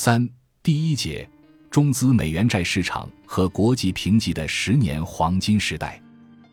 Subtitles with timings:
[0.00, 0.26] 三
[0.62, 1.28] 第一节
[1.70, 6.00] 中资美元债市场和国际评级的十年黄金时代。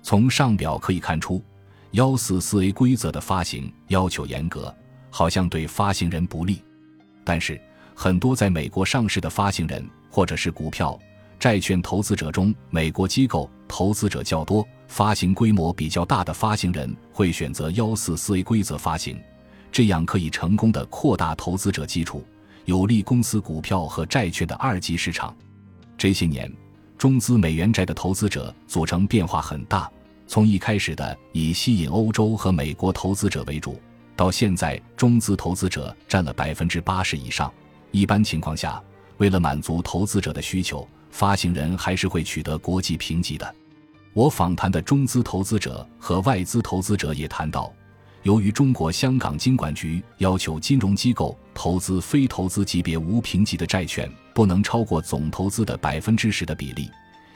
[0.00, 1.42] 从上表可以看出，
[1.90, 4.72] 幺四四 A 规则的发行要求严格，
[5.10, 6.62] 好像对发行人不利。
[7.24, 7.60] 但是，
[7.96, 10.96] 很多在美国上市的发行人或者是股票、
[11.40, 19.20] 债券投资者中，美国机构投资者较多，发行规模比较大的发行人会选择幺四四 A 规则发行，
[19.72, 22.24] 这样可以成功的扩大投资者基础。
[22.64, 25.34] 有利公司股票和债券的二级市场。
[25.98, 26.52] 这些年，
[26.96, 29.90] 中资美元债的投资者组成变化很大，
[30.26, 33.80] 从一开始的以吸引欧洲和美国投资者为主，
[34.16, 37.52] 到现在中资投资者占了百分之八十以上。
[37.90, 38.82] 一般情况下，
[39.18, 43.54] 为了满足投资者的需求，发行人还是会取得国际评级的。
[44.14, 47.72] 我访谈的中资投资者和外资投资者也谈到。
[48.22, 56.90] 由于中国香港金管局要求金融机构投资非投资级别无评级的债券不能超过总投资的百分之十的比例，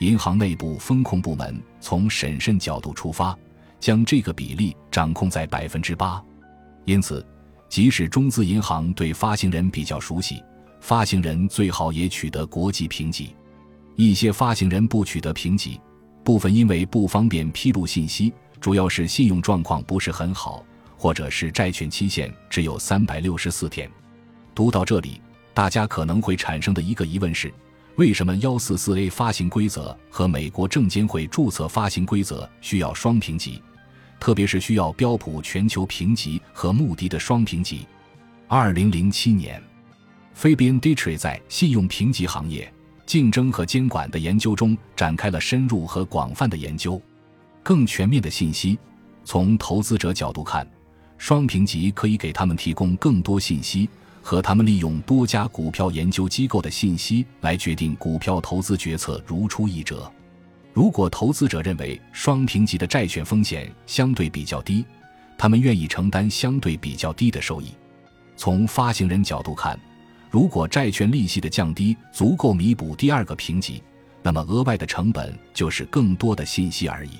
[0.00, 3.36] 银行内部风控部门从审慎角度出发，
[3.78, 6.22] 将这个比例掌控在百分之八。
[6.84, 7.24] 因此，
[7.68, 10.42] 即使中资银行对发行人比较熟悉，
[10.80, 13.34] 发行人最好也取得国际评级。
[13.96, 15.80] 一些发行人不取得评级，
[16.24, 20.64] 部分因为不方便披露信息，主要是信用状况不是很好。
[21.00, 23.90] 或者是债券期限只有三百六十四天。
[24.54, 25.18] 读到这里，
[25.54, 27.50] 大家可能会产生的一个疑问是：
[27.96, 33.62] 为什么幺四四 A 发行规则和美国证监会注册发行规则需要双评级，
[34.18, 37.86] 特别是需要标普全球评级和穆迪的双评级？
[38.46, 39.62] 二零零七年
[40.38, 42.70] ，Fabian Dittrey 在《信用评级行业
[43.06, 47.00] 竞争和监管》的研究中展开了深入和广泛的研究。
[47.62, 48.78] 更全面的信息，
[49.24, 50.70] 从投资者角度看。
[51.20, 53.86] 双评级可以给他们提供更多信息，
[54.22, 60.10] 和他们利用多家股票研究机构的信息来决定股票投资决策如出一辙。
[60.72, 64.82] 如果投资者认为双评级的债券风险相对比较低，
[65.36, 67.66] 他们愿意承担相对比较低的收益。
[68.34, 69.78] 从发行人角度看，
[70.30, 73.82] 如果债券利息的降低足够弥补第二个评级，
[74.22, 77.10] 那么额外的成本就是更多的信息而已。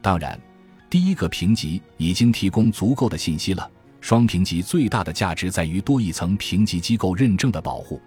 [0.00, 0.40] 当然。
[0.88, 3.70] 第一个评级已经提供足够的信息了。
[4.00, 8.00] 双评级最大的价值在于多一层评级机构认证的保护。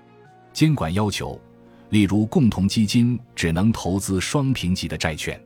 [0.53, 1.39] 监管要求，
[1.89, 5.39] 例如共同基金只能投资双评级的债券。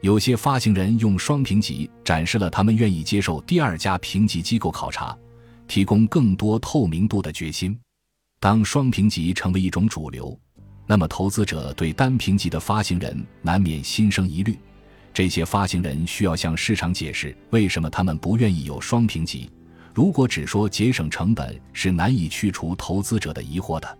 [0.00, 5.16] 有些发行人用双评级展示了他们愿意接受第二家评级机构考察，
[5.68, 7.78] 提供更多透明度的决心。
[8.40, 10.36] 当双评级成为一种主流，
[10.86, 14.58] 那么投资者对单评级的发行人难免心生疑虑。
[15.14, 19.48] 这些发行人需要向市场解释为什么他们不愿意有双评级。
[19.94, 23.98] 如果只说节省成本是难以去除投资者的疑惑的。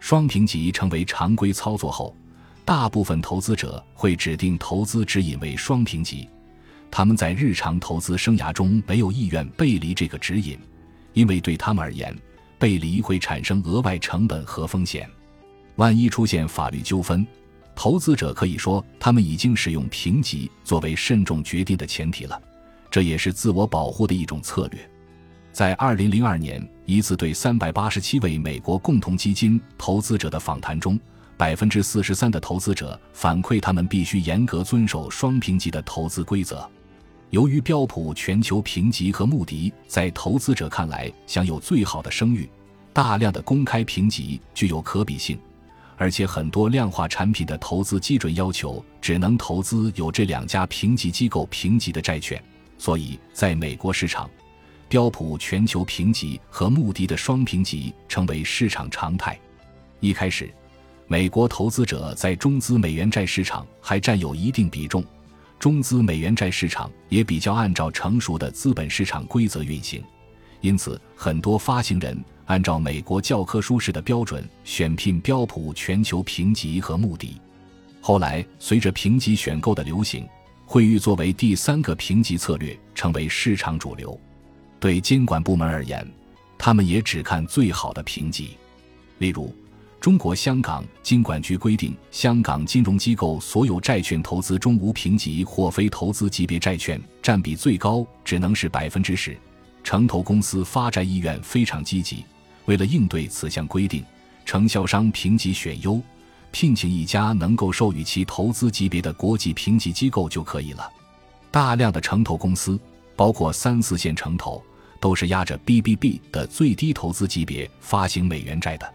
[0.00, 2.14] 双评级成为常规操作后，
[2.64, 6.28] 大部分投资者会指定投资指引为双评级。
[6.90, 10.58] 他们在日常投资生涯中没有意愿背离这个指引，
[11.12, 12.12] 因为对他们而言，
[12.58, 15.08] 背离会产生额外成本和风险。
[15.76, 17.24] 万一出现法律纠纷。
[17.78, 22.42] 投资者可以说，他们已经使用评级作为慎重决定的前提了，
[22.90, 24.90] 这也是自我保护的一种策略。
[25.52, 30.98] 在二零零二年一次对三百八十七位美国共同基金投资者的访谈中，
[31.36, 36.68] 百分之四十三的投资者反馈他们必须严格遵守双评级的投资规则。
[37.30, 42.50] 由于标普全球评级和穆迪在投资者看来享有最好的声誉，
[42.92, 45.38] 大量的公开评级具有可比性。
[45.98, 52.42] 而且很多量化产品的投资基准要求只能投资有这两家评级机构评级的债券，
[52.78, 54.30] 所以在美国市场，
[54.88, 59.36] 标普全球评级和穆迪的双评级成为市场常态。
[59.98, 60.48] 一开始，
[61.08, 65.04] 美国投资者在中资美元债市场还占有一定比重，
[65.58, 70.00] 中资美元债市场也比较按照成熟的资本市场规则运行，
[70.60, 72.16] 因此很多发行人。
[72.48, 77.38] 按照美国教科书式的标准选聘标普全球评级和穆迪，
[78.00, 80.26] 后来随着评级选购的流行，
[80.64, 84.18] 惠誉作为第三个评级策略成为市场主流。
[84.80, 86.10] 对监管部门而言，
[86.56, 88.56] 他们也只看最好的评级。
[89.18, 89.54] 例如，
[90.00, 99.36] 中国香港金管局规定，香港金融机构所有债券投资中无评级或非投资级别债券占比最高只能是百分之十。
[99.84, 102.24] 城投公司发债意愿非常积极。
[102.68, 104.04] 为了应对此项规定，
[104.44, 105.98] 承销商评级选优，
[106.50, 110.86] 聘请一家能够授予其投资级别的国际评级机构就可以了。
[111.50, 112.78] 大量的城投公司，
[113.16, 114.62] 包括三四线城投，
[115.00, 118.86] 都是压着 BBB 的最低投资级别发行美元债的。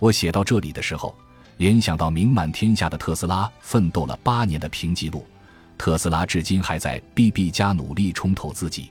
[0.00, 1.14] 我写到这里的时候，
[1.58, 5.24] 联想到名满天下的特斯拉奋斗了八年的评级录。
[5.78, 8.90] 特斯拉至今还在 BB 加努力冲投自己。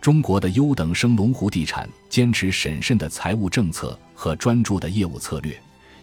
[0.00, 5.54] 中国的优等生龙湖地产坚持审慎的财务政策和专注的业务策略，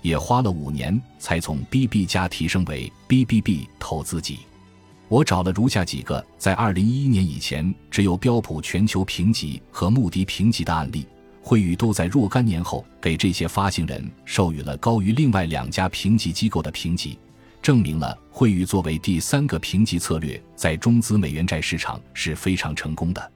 [0.04, 4.40] 也花了五年才从 BB 加提升为 BBB 投资级。
[5.08, 11.08] 我找了如下几个在2011年以前只有标普全球评级和穆迪评级的案例，
[11.42, 17.18] 惠誉都在若干年后给这些发行人授予了高于另外两家评级机构的评级。
[17.64, 23.32] 证明了惠誉作为第三个评级策略，在中资美元债市场是非常成功的。